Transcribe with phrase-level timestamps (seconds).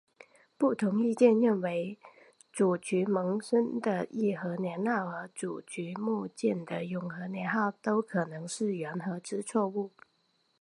[0.57, 1.99] 不同意见认为
[2.51, 9.91] 沮渠蒙逊的义和年号和沮渠牧犍的永和年号都可能是缘禾之错误。